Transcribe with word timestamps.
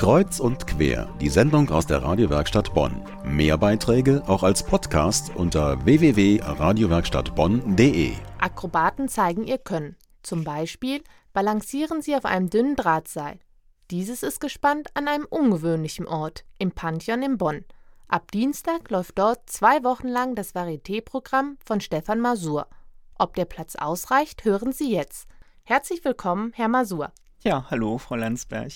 Kreuz 0.00 0.40
und 0.40 0.66
quer, 0.66 1.14
die 1.20 1.28
Sendung 1.28 1.68
aus 1.68 1.86
der 1.86 2.02
Radiowerkstatt 2.02 2.72
Bonn. 2.72 3.04
Mehr 3.22 3.58
Beiträge 3.58 4.22
auch 4.26 4.42
als 4.42 4.62
Podcast 4.62 5.36
unter 5.36 5.84
www.radiowerkstattbonn.de. 5.84 8.14
Akrobaten 8.38 9.10
zeigen 9.10 9.44
ihr 9.44 9.58
Können. 9.58 9.96
Zum 10.22 10.42
Beispiel 10.42 11.02
balancieren 11.34 12.00
sie 12.00 12.16
auf 12.16 12.24
einem 12.24 12.48
dünnen 12.48 12.76
Drahtseil. 12.76 13.40
Dieses 13.90 14.22
ist 14.22 14.40
gespannt 14.40 14.88
an 14.94 15.06
einem 15.06 15.26
ungewöhnlichen 15.26 16.08
Ort, 16.08 16.46
im 16.56 16.72
Pantheon 16.72 17.22
in 17.22 17.36
Bonn. 17.36 17.66
Ab 18.08 18.32
Dienstag 18.32 18.90
läuft 18.90 19.18
dort 19.18 19.50
zwei 19.50 19.84
Wochen 19.84 20.08
lang 20.08 20.34
das 20.34 20.54
Varieté-Programm 20.54 21.58
von 21.62 21.82
Stefan 21.82 22.20
Masur. 22.20 22.68
Ob 23.18 23.34
der 23.34 23.44
Platz 23.44 23.76
ausreicht, 23.76 24.46
hören 24.46 24.72
Sie 24.72 24.90
jetzt. 24.90 25.28
Herzlich 25.62 26.02
willkommen, 26.06 26.52
Herr 26.54 26.68
Masur. 26.68 27.12
Ja, 27.42 27.66
hallo, 27.68 27.98
Frau 27.98 28.16
Landsberg. 28.16 28.72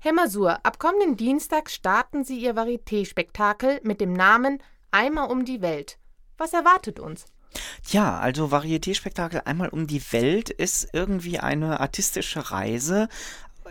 Herr 0.00 0.12
Masur, 0.12 0.64
ab 0.64 0.78
kommenden 0.78 1.16
Dienstag 1.16 1.68
starten 1.68 2.22
Sie 2.22 2.38
Ihr 2.38 2.54
Varieté-Spektakel 2.54 3.80
mit 3.82 4.00
dem 4.00 4.12
Namen 4.12 4.62
Einmal 4.92 5.28
um 5.28 5.44
die 5.44 5.60
Welt. 5.60 5.98
Was 6.36 6.52
erwartet 6.52 7.00
uns? 7.00 7.24
Ja, 7.88 8.16
also 8.16 8.52
Varieté-Spektakel 8.52 9.42
Einmal 9.44 9.70
um 9.70 9.88
die 9.88 10.00
Welt 10.12 10.50
ist 10.50 10.90
irgendwie 10.92 11.40
eine 11.40 11.80
artistische 11.80 12.52
Reise, 12.52 13.08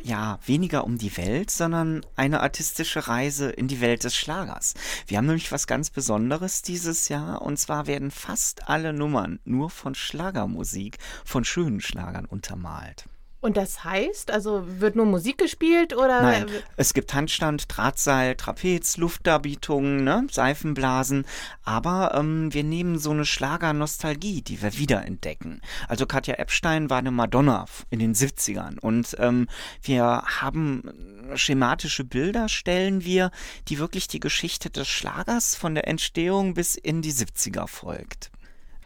ja, 0.03 0.37
weniger 0.45 0.83
um 0.83 0.97
die 0.97 1.15
Welt, 1.15 1.49
sondern 1.49 2.05
eine 2.17 2.41
artistische 2.41 3.07
Reise 3.07 3.49
in 3.49 3.69
die 3.69 3.79
Welt 3.79 4.03
des 4.03 4.13
Schlagers. 4.13 4.73
Wir 5.07 5.19
haben 5.19 5.27
nämlich 5.27 5.53
was 5.53 5.65
ganz 5.65 5.91
Besonderes 5.91 6.61
dieses 6.61 7.07
Jahr 7.07 7.41
und 7.41 7.57
zwar 7.57 7.87
werden 7.87 8.11
fast 8.11 8.67
alle 8.67 8.91
Nummern 8.91 9.39
nur 9.45 9.69
von 9.69 9.95
Schlagermusik, 9.95 10.97
von 11.23 11.45
schönen 11.45 11.79
Schlagern 11.79 12.25
untermalt. 12.25 13.05
Und 13.39 13.55
das 13.55 13.83
heißt, 13.83 14.31
also 14.31 14.63
wird 14.65 14.95
nur 14.95 15.05
Musik 15.05 15.37
gespielt 15.37 15.95
oder? 15.95 16.23
Nein, 16.23 16.47
es 16.75 16.95
gibt 16.95 17.13
Handstand, 17.13 17.65
Drahtseil, 17.67 18.35
Trapez, 18.35 18.97
Luftdarbietungen, 18.97 20.03
ne? 20.03 20.25
Seifenblasen. 20.31 21.25
Aber 21.63 22.15
ähm, 22.15 22.51
wir 22.51 22.63
nehmen 22.63 22.97
so 22.97 23.11
eine 23.11 23.25
Schlager-Nostalgie, 23.25 24.41
die 24.41 24.61
wir 24.63 24.77
wiederentdecken. 24.77 25.61
Also 25.87 26.07
Katja 26.07 26.35
Epstein 26.35 26.89
war 26.89 26.97
eine 26.97 27.11
Madonna 27.11 27.65
in 27.91 27.99
den 27.99 28.15
70ern. 28.15 28.79
Und 28.79 29.15
ähm, 29.19 29.47
wir 29.83 30.23
haben 30.25 31.27
schematische 31.35 32.03
Bilder, 32.03 32.49
stellen 32.49 33.03
wir, 33.03 33.29
die 33.67 33.77
wirklich 33.77 34.07
die 34.07 34.19
Geschichte 34.19 34.71
des 34.71 34.87
Schlagers 34.87 35.55
von 35.55 35.75
der 35.75 35.87
Entstehung 35.87 36.55
bis 36.55 36.75
in 36.75 37.03
die 37.03 37.13
70er 37.13 37.67
folgt. 37.67 38.31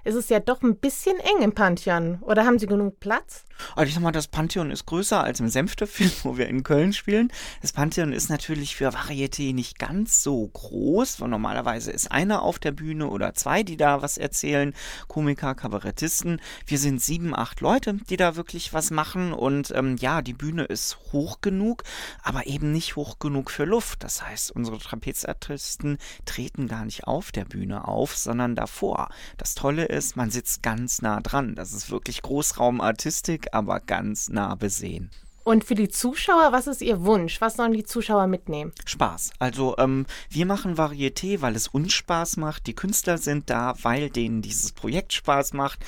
Es 0.03 0.15
ist 0.15 0.29
ja 0.29 0.39
doch 0.39 0.63
ein 0.63 0.77
bisschen 0.77 1.17
eng 1.19 1.43
im 1.43 1.53
Pantheon. 1.53 2.17
Oder 2.21 2.45
haben 2.45 2.57
Sie 2.57 2.65
genug 2.65 2.99
Platz? 2.99 3.45
Also 3.75 3.87
ich 3.87 3.93
sag 3.93 4.03
mal, 4.03 4.11
das 4.11 4.27
Pantheon 4.27 4.71
ist 4.71 4.85
größer 4.85 5.23
als 5.23 5.39
im 5.39 5.49
Senftöpfchen, 5.49 6.11
wo 6.23 6.37
wir 6.37 6.47
in 6.47 6.63
Köln 6.63 6.93
spielen. 6.93 7.31
Das 7.61 7.71
Pantheon 7.73 8.13
ist 8.13 8.29
natürlich 8.29 8.75
für 8.75 8.89
Varieté 8.89 9.53
nicht 9.53 9.79
ganz 9.79 10.23
so 10.23 10.47
groß, 10.47 11.21
weil 11.21 11.29
normalerweise 11.29 11.91
ist 11.91 12.11
einer 12.11 12.41
auf 12.41 12.59
der 12.59 12.71
Bühne 12.71 13.07
oder 13.07 13.33
zwei, 13.33 13.63
die 13.63 13.77
da 13.77 14.01
was 14.01 14.17
erzählen. 14.17 14.73
Komiker, 15.07 15.55
Kabarettisten. 15.55 16.41
Wir 16.65 16.79
sind 16.79 17.01
sieben, 17.01 17.35
acht 17.35 17.61
Leute, 17.61 17.93
die 18.09 18.17
da 18.17 18.35
wirklich 18.35 18.73
was 18.73 18.91
machen. 18.91 19.33
Und 19.33 19.71
ähm, 19.75 19.97
ja, 19.97 20.21
die 20.21 20.33
Bühne 20.33 20.63
ist 20.63 20.97
hoch 21.11 21.41
genug, 21.41 21.83
aber 22.23 22.47
eben 22.47 22.71
nicht 22.71 22.95
hoch 22.95 23.19
genug 23.19 23.51
für 23.51 23.65
Luft. 23.65 24.03
Das 24.03 24.25
heißt, 24.25 24.51
unsere 24.51 24.79
Trapezartisten 24.79 25.97
treten 26.25 26.67
gar 26.67 26.85
nicht 26.85 27.05
auf 27.05 27.31
der 27.31 27.45
Bühne 27.45 27.87
auf, 27.87 28.15
sondern 28.15 28.55
davor. 28.55 29.09
Das 29.37 29.55
Tolle 29.55 29.85
ist, 29.85 30.15
man 30.15 30.31
sitzt 30.31 30.63
ganz 30.63 31.01
nah 31.01 31.19
dran. 31.19 31.55
Das 31.55 31.73
ist 31.73 31.91
wirklich 31.91 32.21
Großraumartistik 32.21 33.50
aber 33.53 33.79
ganz 33.79 34.29
nah 34.29 34.55
besehen. 34.55 35.11
Und 35.43 35.63
für 35.63 35.75
die 35.75 35.89
Zuschauer, 35.89 36.51
was 36.51 36.67
ist 36.67 36.81
Ihr 36.81 37.03
Wunsch? 37.03 37.41
Was 37.41 37.55
sollen 37.55 37.73
die 37.73 37.83
Zuschauer 37.83 38.27
mitnehmen? 38.27 38.73
Spaß. 38.85 39.31
Also 39.39 39.75
ähm, 39.79 40.05
wir 40.29 40.45
machen 40.45 40.75
Varieté, 40.75 41.41
weil 41.41 41.55
es 41.55 41.67
uns 41.67 41.93
Spaß 41.93 42.37
macht. 42.37 42.67
Die 42.67 42.75
Künstler 42.75 43.17
sind 43.17 43.49
da, 43.49 43.73
weil 43.81 44.09
denen 44.09 44.41
dieses 44.41 44.71
Projekt 44.71 45.13
Spaß 45.13 45.53
macht. 45.53 45.79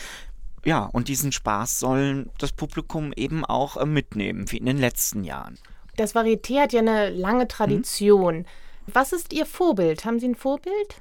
Ja, 0.66 0.85
und 0.85 1.07
diesen 1.07 1.31
Spaß 1.31 1.79
sollen 1.79 2.31
das 2.40 2.53
Publikum 2.53 3.13
eben 3.16 3.46
auch 3.46 3.78
äh, 3.78 3.85
mitnehmen, 3.85 4.51
wie 4.51 4.57
in 4.57 4.66
den 4.66 4.78
letzten 4.78 5.24
Jahren. 5.24 5.59
Das 5.97 6.16
Varieté 6.16 6.62
hat 6.62 6.74
ja 6.74 6.80
eine 6.80 7.09
lange 7.09 7.47
Tradition. 7.47 8.35
Hm? 8.38 8.45
Was 8.88 9.13
ist 9.13 9.34
Ihr 9.34 9.45
Vorbild? 9.45 10.03
Haben 10.03 10.19
Sie 10.19 10.28
ein 10.28 10.35
Vorbild? 10.35 10.95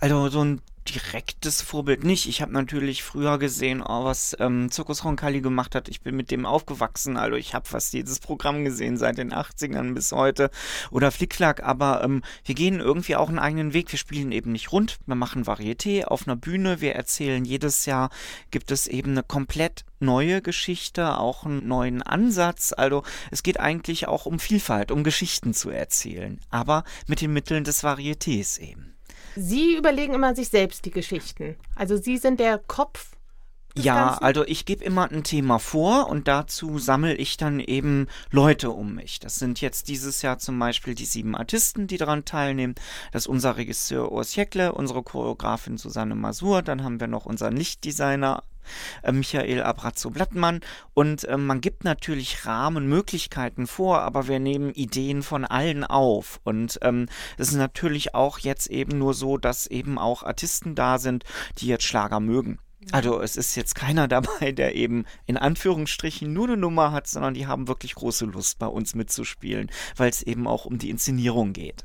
Also 0.00 0.28
so 0.28 0.44
ein 0.44 0.60
direktes 0.88 1.62
Vorbild 1.62 2.04
nicht. 2.04 2.26
Ich 2.28 2.42
habe 2.42 2.52
natürlich 2.52 3.02
früher 3.02 3.38
gesehen, 3.38 3.82
oh, 3.82 4.04
was 4.04 4.36
ähm, 4.40 4.70
Zirkus 4.70 5.04
Roncalli 5.04 5.40
gemacht 5.40 5.74
hat. 5.74 5.88
Ich 5.88 6.00
bin 6.00 6.16
mit 6.16 6.30
dem 6.30 6.46
aufgewachsen. 6.46 7.16
Also 7.16 7.36
ich 7.36 7.54
habe 7.54 7.68
fast 7.68 7.92
jedes 7.92 8.20
Programm 8.20 8.64
gesehen, 8.64 8.96
seit 8.96 9.18
den 9.18 9.32
80ern 9.32 9.94
bis 9.94 10.12
heute. 10.12 10.50
Oder 10.90 11.10
Flickflack. 11.10 11.62
Aber 11.62 12.02
ähm, 12.02 12.22
wir 12.44 12.54
gehen 12.54 12.80
irgendwie 12.80 13.16
auch 13.16 13.28
einen 13.28 13.38
eigenen 13.38 13.72
Weg. 13.72 13.90
Wir 13.92 13.98
spielen 13.98 14.32
eben 14.32 14.52
nicht 14.52 14.72
rund. 14.72 14.98
Wir 15.06 15.14
machen 15.14 15.44
Varieté 15.44 16.04
auf 16.04 16.26
einer 16.26 16.36
Bühne. 16.36 16.80
Wir 16.80 16.94
erzählen 16.94 17.44
jedes 17.44 17.86
Jahr, 17.86 18.10
gibt 18.50 18.70
es 18.70 18.86
eben 18.86 19.12
eine 19.12 19.22
komplett 19.22 19.84
neue 20.00 20.42
Geschichte, 20.42 21.18
auch 21.18 21.44
einen 21.44 21.66
neuen 21.66 22.02
Ansatz. 22.02 22.72
Also 22.76 23.04
es 23.30 23.42
geht 23.42 23.60
eigentlich 23.60 24.08
auch 24.08 24.26
um 24.26 24.38
Vielfalt, 24.38 24.90
um 24.90 25.04
Geschichten 25.04 25.54
zu 25.54 25.70
erzählen. 25.70 26.40
Aber 26.50 26.84
mit 27.06 27.20
den 27.20 27.32
Mitteln 27.32 27.64
des 27.64 27.84
Varietés 27.84 28.58
eben. 28.58 28.91
Sie 29.36 29.76
überlegen 29.76 30.14
immer 30.14 30.34
sich 30.34 30.48
selbst 30.48 30.84
die 30.84 30.90
Geschichten. 30.90 31.56
Also 31.74 31.96
Sie 31.96 32.18
sind 32.18 32.40
der 32.40 32.58
Kopf. 32.58 33.12
Ja, 33.74 34.08
Ganzen? 34.08 34.24
also 34.24 34.44
ich 34.46 34.66
gebe 34.66 34.84
immer 34.84 35.10
ein 35.10 35.24
Thema 35.24 35.58
vor 35.58 36.08
und 36.08 36.28
dazu 36.28 36.78
sammle 36.78 37.14
ich 37.14 37.38
dann 37.38 37.58
eben 37.58 38.06
Leute 38.30 38.70
um 38.70 38.94
mich. 38.94 39.18
Das 39.18 39.36
sind 39.36 39.62
jetzt 39.62 39.88
dieses 39.88 40.20
Jahr 40.20 40.38
zum 40.38 40.58
Beispiel 40.58 40.94
die 40.94 41.06
sieben 41.06 41.34
Artisten, 41.34 41.86
die 41.86 41.96
daran 41.96 42.26
teilnehmen. 42.26 42.74
Das 43.12 43.22
ist 43.22 43.28
unser 43.28 43.56
Regisseur 43.56 44.12
Urs 44.12 44.36
Jäckle, 44.36 44.72
unsere 44.72 45.02
Choreografin 45.02 45.78
Susanne 45.78 46.14
Masur, 46.14 46.60
dann 46.60 46.84
haben 46.84 47.00
wir 47.00 47.06
noch 47.06 47.24
unseren 47.24 47.56
Lichtdesigner 47.56 48.42
äh, 49.02 49.12
Michael 49.12 49.62
Abrazzo-Blattmann. 49.62 50.60
Und 50.94 51.24
äh, 51.24 51.36
man 51.36 51.60
gibt 51.60 51.84
natürlich 51.84 52.46
Rahmen, 52.46 52.88
Möglichkeiten 52.88 53.66
vor, 53.66 54.00
aber 54.00 54.28
wir 54.28 54.40
nehmen 54.40 54.72
Ideen 54.72 55.22
von 55.22 55.44
allen 55.44 55.84
auf. 55.84 56.40
Und 56.44 56.78
ähm, 56.82 57.06
es 57.38 57.48
ist 57.48 57.56
natürlich 57.56 58.14
auch 58.14 58.38
jetzt 58.38 58.68
eben 58.68 58.98
nur 58.98 59.14
so, 59.14 59.38
dass 59.38 59.66
eben 59.66 59.98
auch 59.98 60.22
Artisten 60.22 60.74
da 60.74 60.98
sind, 60.98 61.24
die 61.58 61.66
jetzt 61.66 61.84
Schlager 61.84 62.20
mögen. 62.20 62.58
Also 62.90 63.20
es 63.20 63.36
ist 63.36 63.54
jetzt 63.54 63.74
keiner 63.74 64.08
dabei, 64.08 64.52
der 64.52 64.74
eben 64.74 65.04
in 65.26 65.36
Anführungsstrichen 65.36 66.32
nur 66.32 66.48
eine 66.48 66.56
Nummer 66.56 66.90
hat, 66.90 67.06
sondern 67.06 67.34
die 67.34 67.46
haben 67.46 67.68
wirklich 67.68 67.94
große 67.94 68.24
Lust 68.24 68.58
bei 68.58 68.66
uns 68.66 68.94
mitzuspielen, 68.94 69.70
weil 69.96 70.10
es 70.10 70.22
eben 70.22 70.48
auch 70.48 70.64
um 70.64 70.78
die 70.78 70.90
Inszenierung 70.90 71.52
geht. 71.52 71.84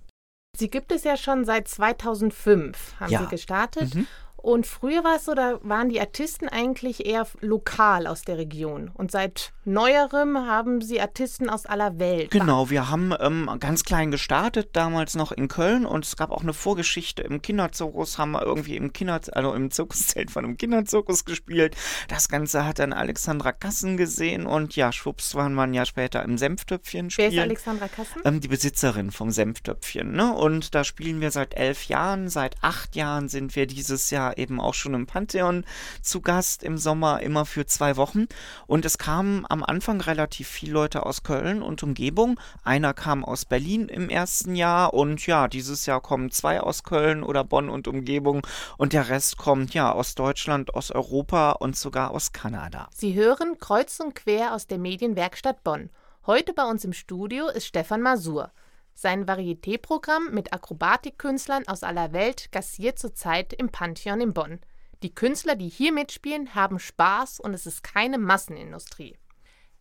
Sie 0.56 0.70
gibt 0.70 0.92
es 0.92 1.04
ja 1.04 1.18
schon 1.18 1.46
seit 1.46 1.68
2005, 1.68 3.00
haben 3.00 3.12
ja. 3.12 3.22
Sie 3.22 3.28
gestartet. 3.28 3.94
Mhm. 3.94 4.08
Und 4.48 4.66
früher 4.66 5.04
war 5.04 5.18
es 5.18 5.26
so, 5.26 5.34
da 5.34 5.60
waren 5.62 5.90
die 5.90 6.00
Artisten 6.00 6.48
eigentlich 6.48 7.06
eher 7.06 7.28
lokal 7.42 8.08
aus 8.08 8.22
der 8.22 8.38
Region. 8.38 8.90
Und 8.94 9.12
seit 9.12 9.52
neuerem 9.66 10.38
haben 10.38 10.80
sie 10.80 11.02
Artisten 11.02 11.50
aus 11.50 11.66
aller 11.66 12.00
Welt. 12.00 12.32
Genau, 12.32 12.70
wir 12.70 12.90
haben 12.90 13.14
ähm, 13.20 13.52
ganz 13.60 13.84
klein 13.84 14.10
gestartet, 14.10 14.70
damals 14.72 15.16
noch 15.16 15.34
in 15.34 15.50
Köln. 15.50 15.86
Und 15.86 16.06
es 16.06 16.16
gab 16.16 16.32
auch 16.32 16.44
eine 16.44 16.54
Vorgeschichte 16.54 17.24
im 17.24 17.42
Kinderzirkus, 17.42 18.18
haben 18.18 18.32
wir 18.32 18.44
irgendwie 18.44 18.78
im 18.78 18.94
Kinder, 18.94 19.20
also 19.34 19.54
im 19.54 19.70
Zirkuszelt 19.70 20.32
von 20.32 20.46
einem 20.46 20.56
Kinderzirkus 20.56 21.26
gespielt. 21.26 21.76
Das 22.08 22.30
Ganze 22.30 22.66
hat 22.66 22.80
dann 22.80 22.94
Alexandra 22.94 23.52
Kassen 23.52 23.98
gesehen 23.98 24.46
und 24.46 24.78
ja, 24.78 24.94
schwupps 24.94 25.36
waren 25.36 25.56
wir 25.56 25.64
ein 25.64 25.74
Jahr 25.74 25.86
später 25.86 26.24
im 26.24 26.38
Senftöpfchen 26.38 27.10
spielen. 27.10 27.32
Wer 27.34 27.40
ist 27.40 27.44
Alexandra 27.44 27.90
Kassen? 27.90 28.22
Ähm, 28.24 28.40
die 28.40 28.48
Besitzerin 28.48 29.12
vom 29.12 29.30
Senftöpfchen. 29.30 30.14
Ne? 30.14 30.34
Und 30.34 30.74
da 30.74 30.86
spielen 30.86 31.20
wir 31.20 31.32
seit 31.32 31.54
elf 31.54 31.90
Jahren. 31.90 32.30
Seit 32.30 32.56
acht 32.64 32.96
Jahren 32.96 33.28
sind 33.28 33.58
wir 33.58 33.68
dieses 33.68 34.10
Jahr 34.10 34.37
eben 34.38 34.60
auch 34.60 34.74
schon 34.74 34.94
im 34.94 35.08
Pantheon 35.08 35.66
zu 36.02 36.22
Gast 36.22 36.64
im 36.64 36.78
Sommer, 36.78 37.22
immer 37.22 37.46
für 37.46 37.66
zwei 37.66 37.98
Wochen. 37.98 38.28
Und 38.68 38.86
es 38.86 38.98
kamen 38.98 39.46
am 39.50 39.64
Anfang 39.64 40.02
relativ 40.02 40.48
viele 40.48 40.74
Leute 40.74 41.06
aus 41.06 41.24
Köln 41.24 41.62
und 41.62 41.84
Umgebung. 41.84 42.40
Einer 42.64 42.94
kam 42.94 43.24
aus 43.26 43.46
Berlin 43.46 43.88
im 43.88 44.10
ersten 44.10 44.56
Jahr 44.56 44.94
und 44.94 45.26
ja, 45.28 45.48
dieses 45.48 45.86
Jahr 45.86 46.02
kommen 46.02 46.32
zwei 46.32 46.62
aus 46.62 46.84
Köln 46.84 47.24
oder 47.24 47.44
Bonn 47.44 47.70
und 47.70 47.88
Umgebung 47.88 48.46
und 48.78 48.94
der 48.94 49.10
Rest 49.10 49.38
kommt 49.38 49.74
ja 49.74 49.92
aus 49.92 50.16
Deutschland, 50.16 50.74
aus 50.74 50.92
Europa 50.92 51.52
und 51.52 51.76
sogar 51.76 52.12
aus 52.12 52.32
Kanada. 52.32 52.90
Sie 52.94 53.14
hören 53.14 53.58
kreuz 53.60 54.00
und 54.00 54.16
quer 54.16 54.54
aus 54.54 54.68
der 54.68 54.78
Medienwerkstatt 54.78 55.64
Bonn. 55.64 55.90
Heute 56.26 56.54
bei 56.54 56.64
uns 56.66 56.84
im 56.84 56.94
Studio 56.94 57.48
ist 57.48 57.68
Stefan 57.68 58.02
Masur. 58.02 58.52
Sein 59.00 59.28
Varieté-Programm 59.28 60.32
mit 60.32 60.54
Akrobatikkünstlern 60.54 61.68
aus 61.68 61.84
aller 61.84 62.14
Welt 62.14 62.52
gassiert 62.52 62.98
zurzeit 62.98 63.54
im 63.54 63.70
Pantheon 63.70 64.20
in 64.22 64.34
Bonn. 64.34 64.60
Die 65.04 65.14
Künstler, 65.14 65.56
die 65.56 65.70
hier 65.70 65.94
mitspielen, 65.94 66.56
haben 66.56 66.80
Spaß 66.80 67.40
und 67.40 67.54
es 67.54 67.68
ist 67.68 67.84
keine 67.84 68.18
Massenindustrie. 68.18 69.16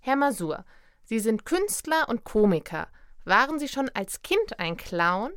Herr 0.01 0.17
Masur, 0.17 0.67
Sie 1.03 1.19
sind 1.19 1.47
Künstler 1.47 2.11
und 2.11 2.25
Komiker. 2.25 2.89
Waren 3.25 3.59
Sie 3.59 3.69
schon 3.69 3.89
als 3.95 4.21
Kind 4.21 4.59
ein 4.59 4.77
Clown? 4.77 5.33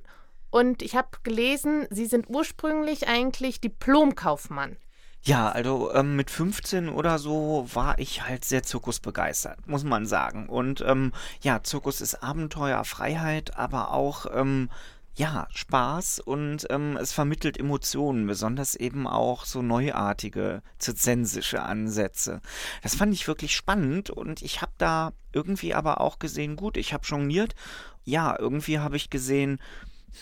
Und 0.49 0.81
ich 0.81 0.97
habe 0.97 1.17
gelesen, 1.23 1.87
Sie 1.89 2.05
sind 2.05 2.25
ursprünglich 2.27 3.07
eigentlich 3.07 3.61
Diplomkaufmann. 3.61 4.75
Ja, 5.21 5.49
also 5.49 5.93
ähm, 5.93 6.15
mit 6.15 6.31
15 6.31 6.89
oder 6.89 7.19
so 7.19 7.67
war 7.73 7.99
ich 7.99 8.23
halt 8.23 8.45
sehr 8.45 8.63
zirkusbegeistert, 8.63 9.67
muss 9.67 9.83
man 9.83 10.05
sagen. 10.05 10.47
Und 10.47 10.81
ähm, 10.87 11.11
ja, 11.41 11.61
Zirkus 11.61 11.99
ist 11.99 12.23
Abenteuer, 12.23 12.83
Freiheit, 12.85 13.57
aber 13.57 13.91
auch 13.91 14.27
ähm, 14.33 14.69
ja, 15.19 15.47
Spaß 15.53 16.19
und 16.19 16.65
ähm, 16.69 16.95
es 16.95 17.11
vermittelt 17.11 17.59
Emotionen, 17.59 18.25
besonders 18.25 18.75
eben 18.75 19.05
auch 19.05 19.43
so 19.43 19.61
neuartige 19.61 20.61
zirzensische 20.77 21.61
Ansätze. 21.61 22.39
Das 22.81 22.95
fand 22.95 23.13
ich 23.13 23.27
wirklich 23.27 23.53
spannend 23.53 24.09
und 24.09 24.41
ich 24.41 24.61
habe 24.61 24.71
da 24.77 25.11
irgendwie 25.33 25.73
aber 25.73 25.99
auch 25.99 26.19
gesehen, 26.19 26.55
gut, 26.55 26.77
ich 26.77 26.93
habe 26.93 27.05
jongliert. 27.05 27.53
Ja, 28.05 28.35
irgendwie 28.39 28.79
habe 28.79 28.95
ich 28.95 29.09
gesehen, 29.09 29.59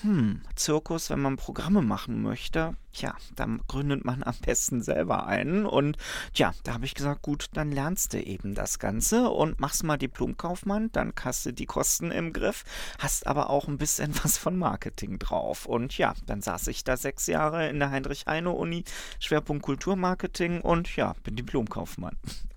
hm, 0.02 0.42
Zirkus, 0.56 1.10
wenn 1.10 1.22
man 1.22 1.38
Programme 1.38 1.82
machen 1.82 2.22
möchte, 2.22 2.76
tja, 2.94 3.16
dann 3.36 3.62
gründet 3.68 4.06
man 4.06 4.24
am 4.24 4.36
besten 4.46 4.82
selber 4.82 5.28
einen. 5.28 5.66
Und 5.66 5.98
tja, 6.34 6.54
da 6.64 6.74
habe 6.74 6.86
ich 6.86 6.94
gesagt, 6.94 7.22
gut, 7.22 7.48
dann 7.54 7.72
lernst 7.72 8.14
du 8.14 8.22
eben 8.22 8.56
das 8.56 8.80
Ganze 8.80 9.30
und 9.30 9.60
machst 9.60 9.84
mal 9.84 9.98
Diplomkaufmann, 9.98 10.92
dann 10.92 11.14
hast 11.22 11.46
du 11.46 11.54
die 11.54 11.66
Kosten 11.66 12.12
im 12.12 12.34
Griff, 12.34 12.64
hast 13.00 13.28
aber 13.28 13.50
auch 13.50 13.68
ein 13.68 13.78
bisschen 13.78 14.14
was 14.24 14.38
von 14.38 14.58
Marketing 14.58 15.20
drauf. 15.20 15.66
Und 15.66 15.98
ja, 15.98 16.14
dann 16.26 16.42
saß 16.42 16.68
ich 16.68 16.84
da 16.84 16.98
sechs 16.98 17.28
Jahre 17.28 17.70
in 17.70 17.80
der 17.80 17.92
Heinrich-Heine-Uni, 17.92 18.84
Schwerpunkt 19.20 19.64
Kulturmarketing 19.64 20.62
und 20.62 20.96
ja, 20.96 21.14
bin 21.24 21.36
Diplomkaufmann. 21.36 22.18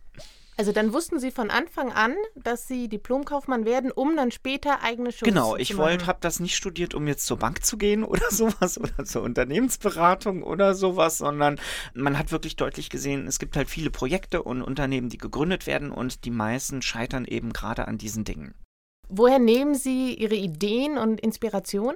Also 0.61 0.73
dann 0.73 0.93
wussten 0.93 1.19
Sie 1.19 1.31
von 1.31 1.49
Anfang 1.49 1.91
an, 1.91 2.15
dass 2.35 2.69
Sie 2.69 2.89
Diplomkaufmann 2.89 3.65
werden, 3.65 3.91
um 3.91 4.15
dann 4.15 4.31
später 4.31 4.83
eigene 4.83 5.11
Shows 5.11 5.27
genau, 5.27 5.53
zu 5.53 5.57
ich 5.59 5.73
machen. 5.73 5.83
wollte, 5.83 6.07
habe 6.07 6.19
das 6.21 6.39
nicht 6.39 6.55
studiert, 6.55 6.95
um 6.95 7.09
jetzt 7.09 7.25
zur 7.25 7.39
Bank 7.39 7.65
zu 7.65 7.79
gehen 7.79 8.05
oder 8.05 8.27
sowas 8.31 8.79
oder 8.79 9.07
zur 9.07 9.23
Unternehmensberatung 9.23 10.43
oder 10.43 10.75
sowas, 10.75 11.17
sondern 11.17 11.59
man 11.95 12.19
hat 12.19 12.31
wirklich 12.31 12.57
deutlich 12.57 12.91
gesehen, 12.91 13.27
es 13.27 13.39
gibt 13.39 13.57
halt 13.57 13.71
viele 13.71 13.91
Projekte 13.91 14.43
und 14.43 14.61
Unternehmen, 14.61 15.09
die 15.09 15.17
gegründet 15.17 15.67
werden 15.67 15.91
und 15.91 16.27
die 16.27 16.31
meisten 16.31 16.83
scheitern 16.83 17.25
eben 17.25 17.55
gerade 17.55 17.89
an 17.89 17.97
diesen 17.97 18.25
Dingen. 18.25 18.53
Woher 19.09 19.39
nehmen 19.39 19.75
Sie 19.75 20.13
Ihre 20.13 20.35
Ideen 20.35 20.99
und 20.99 21.23
Inspiration? 21.23 21.95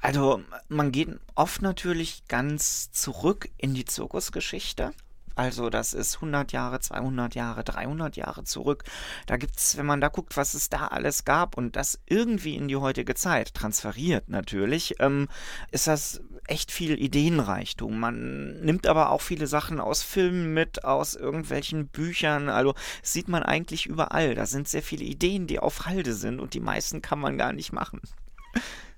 Also 0.00 0.40
man 0.68 0.90
geht 0.90 1.10
oft 1.34 1.60
natürlich 1.60 2.26
ganz 2.28 2.92
zurück 2.92 3.50
in 3.58 3.74
die 3.74 3.84
Zirkusgeschichte. 3.84 4.92
Also 5.34 5.70
das 5.70 5.94
ist 5.94 6.16
100 6.16 6.52
Jahre, 6.52 6.80
200 6.80 7.34
Jahre, 7.34 7.64
300 7.64 8.16
Jahre 8.16 8.44
zurück. 8.44 8.84
Da 9.26 9.36
gibt's, 9.36 9.76
wenn 9.76 9.86
man 9.86 10.00
da 10.00 10.08
guckt, 10.08 10.36
was 10.36 10.54
es 10.54 10.68
da 10.68 10.86
alles 10.88 11.24
gab 11.24 11.56
und 11.56 11.76
das 11.76 11.98
irgendwie 12.06 12.56
in 12.56 12.68
die 12.68 12.76
heutige 12.76 13.14
Zeit 13.14 13.54
transferiert 13.54 14.28
natürlich, 14.28 14.96
ähm, 15.00 15.28
ist 15.70 15.86
das 15.86 16.20
echt 16.46 16.70
viel 16.70 16.98
Ideenreichtum. 17.00 17.98
Man 17.98 18.60
nimmt 18.60 18.86
aber 18.86 19.10
auch 19.10 19.20
viele 19.20 19.46
Sachen 19.46 19.80
aus 19.80 20.02
Filmen 20.02 20.52
mit, 20.52 20.84
aus 20.84 21.14
irgendwelchen 21.14 21.88
Büchern. 21.88 22.48
Also 22.48 22.74
sieht 23.02 23.28
man 23.28 23.42
eigentlich 23.42 23.86
überall. 23.86 24.34
Da 24.34 24.46
sind 24.46 24.68
sehr 24.68 24.82
viele 24.82 25.04
Ideen, 25.04 25.46
die 25.46 25.58
auf 25.58 25.86
Halde 25.86 26.12
sind 26.12 26.40
und 26.40 26.54
die 26.54 26.60
meisten 26.60 27.02
kann 27.02 27.18
man 27.18 27.38
gar 27.38 27.52
nicht 27.52 27.72
machen. 27.72 28.00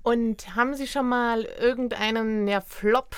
Und 0.02 0.54
haben 0.54 0.74
Sie 0.74 0.86
schon 0.86 1.08
mal 1.08 1.42
irgendeinen 1.42 2.46
ja, 2.46 2.60
Flop 2.60 3.16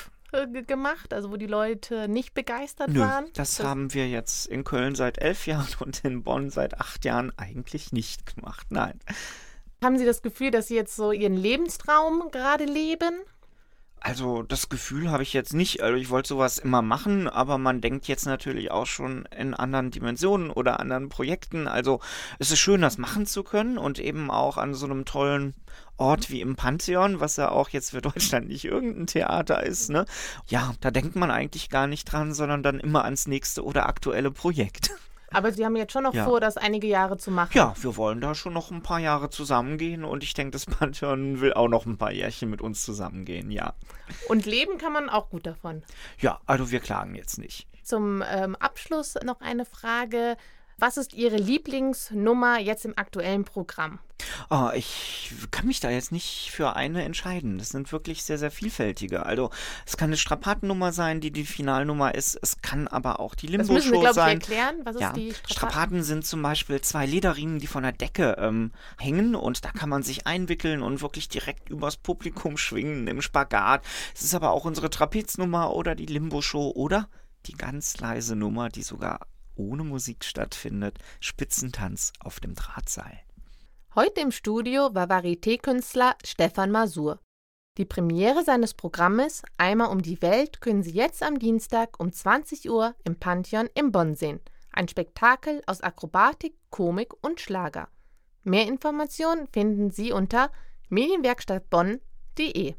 gemacht, 0.66 1.12
also 1.14 1.30
wo 1.30 1.36
die 1.36 1.46
Leute 1.46 2.08
nicht 2.08 2.34
begeistert 2.34 2.90
Nö, 2.90 3.00
waren? 3.00 3.26
das, 3.34 3.56
das 3.56 3.66
haben 3.66 3.92
wir 3.94 4.08
jetzt 4.08 4.46
in 4.46 4.64
Köln 4.64 4.94
seit 4.94 5.18
elf 5.18 5.46
Jahren 5.46 5.68
und 5.80 6.04
in 6.04 6.22
Bonn 6.22 6.50
seit 6.50 6.80
acht 6.80 7.04
Jahren 7.04 7.32
eigentlich 7.36 7.92
nicht 7.92 8.34
gemacht. 8.34 8.66
Nein. 8.70 8.98
Haben 9.82 9.96
Sie 9.96 10.04
das 10.04 10.22
Gefühl, 10.22 10.50
dass 10.50 10.68
Sie 10.68 10.74
jetzt 10.74 10.96
so 10.96 11.12
Ihren 11.12 11.36
Lebenstraum 11.36 12.30
gerade 12.32 12.64
leben? 12.64 13.20
Also 14.00 14.42
das 14.42 14.68
Gefühl 14.68 15.10
habe 15.10 15.22
ich 15.22 15.32
jetzt 15.32 15.54
nicht. 15.54 15.82
Also 15.82 15.96
ich 15.96 16.10
wollte 16.10 16.28
sowas 16.28 16.58
immer 16.58 16.82
machen, 16.82 17.28
aber 17.28 17.58
man 17.58 17.80
denkt 17.80 18.06
jetzt 18.08 18.26
natürlich 18.26 18.70
auch 18.70 18.86
schon 18.86 19.26
in 19.36 19.54
anderen 19.54 19.90
Dimensionen 19.90 20.50
oder 20.50 20.80
anderen 20.80 21.08
Projekten. 21.08 21.66
Also 21.66 22.00
es 22.38 22.50
ist 22.50 22.60
schön, 22.60 22.80
das 22.80 22.98
machen 22.98 23.26
zu 23.26 23.42
können 23.42 23.78
und 23.78 23.98
eben 23.98 24.30
auch 24.30 24.56
an 24.56 24.74
so 24.74 24.86
einem 24.86 25.04
tollen 25.04 25.54
Ort 25.96 26.30
wie 26.30 26.40
im 26.40 26.54
Pantheon, 26.54 27.18
was 27.20 27.36
ja 27.36 27.50
auch 27.50 27.70
jetzt 27.70 27.90
für 27.90 28.00
Deutschland 28.02 28.48
nicht 28.48 28.64
irgendein 28.64 29.06
Theater 29.06 29.62
ist, 29.64 29.90
ne? 29.90 30.06
Ja, 30.46 30.74
da 30.80 30.90
denkt 30.90 31.16
man 31.16 31.30
eigentlich 31.30 31.70
gar 31.70 31.86
nicht 31.86 32.04
dran, 32.04 32.34
sondern 32.34 32.62
dann 32.62 32.80
immer 32.80 33.04
ans 33.04 33.26
nächste 33.26 33.64
oder 33.64 33.86
aktuelle 33.86 34.30
Projekt. 34.30 34.92
Aber 35.32 35.52
Sie 35.52 35.64
haben 35.64 35.76
jetzt 35.76 35.92
schon 35.92 36.04
noch 36.04 36.14
Ja. 36.14 36.24
vor, 36.24 36.40
das 36.40 36.56
einige 36.56 36.86
Jahre 36.86 37.16
zu 37.18 37.30
machen. 37.30 37.52
Ja, 37.54 37.74
wir 37.80 37.96
wollen 37.96 38.20
da 38.20 38.34
schon 38.34 38.52
noch 38.52 38.70
ein 38.70 38.82
paar 38.82 38.98
Jahre 38.98 39.30
zusammengehen 39.30 40.04
und 40.04 40.22
ich 40.22 40.34
denke, 40.34 40.52
das 40.52 40.66
Pantheon 40.66 41.40
will 41.40 41.52
auch 41.52 41.68
noch 41.68 41.86
ein 41.86 41.98
paar 41.98 42.12
Jährchen 42.12 42.50
mit 42.50 42.60
uns 42.62 42.82
zusammengehen, 42.82 43.50
ja. 43.50 43.74
Und 44.28 44.46
leben 44.46 44.78
kann 44.78 44.92
man 44.92 45.08
auch 45.08 45.30
gut 45.30 45.46
davon. 45.46 45.82
Ja, 46.18 46.40
also 46.46 46.70
wir 46.70 46.80
klagen 46.80 47.14
jetzt 47.14 47.38
nicht. 47.38 47.66
Zum 47.82 48.22
ähm, 48.30 48.56
Abschluss 48.56 49.14
noch 49.24 49.40
eine 49.40 49.64
Frage. 49.64 50.36
Was 50.80 50.96
ist 50.96 51.12
Ihre 51.12 51.36
Lieblingsnummer 51.36 52.60
jetzt 52.60 52.84
im 52.84 52.96
aktuellen 52.96 53.44
Programm? 53.44 53.98
Ah, 54.48 54.72
ich 54.74 55.32
kann 55.50 55.66
mich 55.66 55.80
da 55.80 55.90
jetzt 55.90 56.12
nicht 56.12 56.50
für 56.52 56.76
eine 56.76 57.02
entscheiden. 57.04 57.58
Das 57.58 57.70
sind 57.70 57.90
wirklich 57.90 58.22
sehr, 58.24 58.38
sehr 58.38 58.50
vielfältige. 58.52 59.26
Also 59.26 59.50
es 59.86 59.96
kann 59.96 60.10
eine 60.10 60.16
Strapatennummer 60.16 60.92
sein, 60.92 61.20
die 61.20 61.30
die 61.32 61.44
Finalnummer 61.44 62.14
ist. 62.14 62.38
Es 62.40 62.60
kann 62.62 62.86
aber 62.88 63.18
auch 63.18 63.34
die 63.34 63.46
Das 63.46 63.68
müssen 63.68 63.90
wir, 63.92 64.00
Limbo-Show 64.00 64.00
glaube 64.00 64.08
ich, 64.10 64.14
sein. 64.14 64.40
erklären. 64.40 64.80
Was 64.84 64.94
ist 64.96 65.00
Ja, 65.00 65.12
die 65.12 65.30
Strapazen? 65.32 65.52
Strapaten 65.52 66.02
sind 66.02 66.26
zum 66.26 66.42
Beispiel 66.42 66.80
zwei 66.80 67.06
Lederriemen, 67.06 67.58
die 67.58 67.66
von 67.66 67.82
der 67.82 67.92
Decke 67.92 68.36
ähm, 68.38 68.72
hängen 68.98 69.34
und 69.34 69.64
da 69.64 69.70
kann 69.70 69.88
man 69.88 70.02
sich 70.04 70.26
einwickeln 70.28 70.82
und 70.82 71.00
wirklich 71.02 71.28
direkt 71.28 71.68
übers 71.68 71.96
Publikum 71.96 72.56
schwingen 72.56 73.06
im 73.08 73.20
Spagat. 73.22 73.84
Es 74.14 74.22
ist 74.22 74.34
aber 74.34 74.50
auch 74.52 74.64
unsere 74.64 74.90
Trapeznummer 74.90 75.74
oder 75.74 75.94
die 75.96 76.06
Limbo-Show 76.06 76.72
oder 76.74 77.08
die 77.46 77.54
ganz 77.54 77.98
leise 77.98 78.36
Nummer, 78.36 78.68
die 78.68 78.82
sogar 78.82 79.20
ohne 79.58 79.84
Musik 79.84 80.24
stattfindet. 80.24 80.98
Spitzentanz 81.20 82.12
auf 82.20 82.40
dem 82.40 82.54
Drahtseil. 82.54 83.20
Heute 83.94 84.20
im 84.20 84.30
Studio 84.30 84.94
war 84.94 85.10
Varieté-Künstler 85.10 86.14
Stefan 86.24 86.70
Masur. 86.70 87.20
Die 87.78 87.84
Premiere 87.84 88.42
seines 88.44 88.74
Programmes 88.74 89.42
Einmal 89.56 89.90
um 89.90 90.02
die 90.02 90.20
Welt 90.22 90.60
können 90.60 90.82
Sie 90.82 90.92
jetzt 90.92 91.22
am 91.22 91.38
Dienstag 91.38 92.00
um 92.00 92.12
20 92.12 92.70
Uhr 92.70 92.94
im 93.04 93.16
Pantheon 93.16 93.68
in 93.74 93.92
Bonn 93.92 94.14
sehen. 94.14 94.40
Ein 94.72 94.88
Spektakel 94.88 95.62
aus 95.66 95.80
Akrobatik, 95.80 96.54
Komik 96.70 97.12
und 97.22 97.40
Schlager. 97.40 97.88
Mehr 98.44 98.66
Informationen 98.66 99.46
finden 99.46 99.90
Sie 99.90 100.12
unter 100.12 100.50
medienwerkstattbonn.de. 100.88 102.74